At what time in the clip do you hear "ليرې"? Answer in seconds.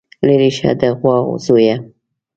0.25-0.49